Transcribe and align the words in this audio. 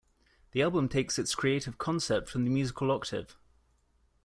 The 0.53 0.63
album 0.63 0.89
takes 0.89 1.19
its 1.19 1.35
creative 1.35 1.77
concept 1.77 2.27
from 2.27 2.43
the 2.43 2.49
musical 2.49 2.89
octave. 2.89 3.37